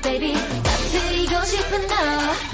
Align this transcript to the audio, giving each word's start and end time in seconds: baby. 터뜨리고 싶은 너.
baby. 0.00 0.34
터뜨리고 0.34 1.44
싶은 1.44 1.86
너. 1.86 2.53